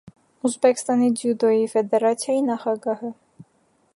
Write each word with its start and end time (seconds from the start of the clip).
Ուզբեկստանի 0.47 1.09
ձյուդոյի 1.19 1.69
ֆեդերացիայի 1.75 2.43
նախագահը։ 2.49 3.15